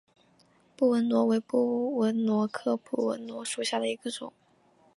[0.75, 4.33] 布纹螺为布纹螺科布纹螺属下的一个种。